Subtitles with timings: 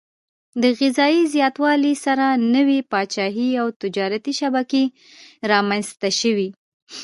[0.61, 4.83] د غذايي زیاتوالي سره نوي پاچاهي او تجارتي شبکې
[5.51, 6.49] رامنځته شوې.